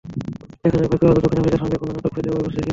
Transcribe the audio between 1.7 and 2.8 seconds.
কোনো নাটক ফেঁদে বসে কিনা।